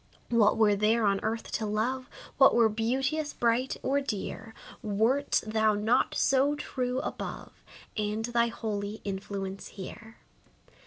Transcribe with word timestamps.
What 0.31 0.57
were 0.57 0.75
there 0.75 1.05
on 1.05 1.19
earth 1.21 1.51
to 1.51 1.67
love 1.67 2.09
What 2.39 2.55
were 2.55 2.69
beauteous, 2.69 3.33
bright, 3.33 3.77
or 3.83 4.01
dear, 4.01 4.55
Wert 4.81 5.43
thou 5.45 5.75
not 5.75 6.15
so 6.15 6.55
true 6.55 6.97
above, 7.01 7.63
And 7.95 8.25
thy 8.25 8.47
holy 8.47 9.01
influence 9.03 9.67
here? 9.67 10.17